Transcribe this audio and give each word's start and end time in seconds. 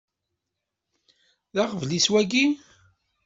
D 1.53 1.55
aɣbel-is 1.63 2.07
wagi? 2.11 2.45